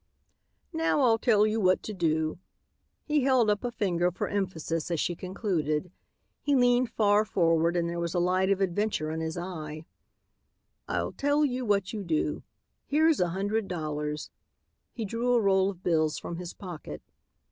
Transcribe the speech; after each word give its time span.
"Now 0.73 1.01
I'll 1.01 1.19
tell 1.19 1.45
you 1.45 1.59
what 1.61 1.83
to 1.83 1.93
do," 1.93 2.39
he 3.03 3.21
held 3.21 3.51
up 3.51 3.63
a 3.63 3.71
finger 3.71 4.09
for 4.09 4.27
emphasis 4.27 4.89
as 4.89 4.99
she 4.99 5.13
concluded. 5.15 5.91
He 6.41 6.55
leaned 6.55 6.89
far 6.89 7.23
forward 7.23 7.77
and 7.77 7.87
there 7.87 7.99
was 7.99 8.15
a 8.15 8.19
light 8.19 8.49
of 8.49 8.61
adventure 8.61 9.11
in 9.11 9.19
his 9.21 9.37
eye. 9.37 9.85
"I'll 10.87 11.11
tell 11.11 11.45
you 11.45 11.65
what 11.67 11.93
you 11.93 12.03
do. 12.03 12.41
Here's 12.87 13.19
a 13.19 13.29
hundred 13.29 13.67
dollars." 13.67 14.31
He 14.91 15.05
drew 15.05 15.33
a 15.33 15.39
roll 15.39 15.69
of 15.69 15.83
bills 15.83 16.17
from 16.17 16.37
his 16.37 16.55
pocket. 16.55 17.03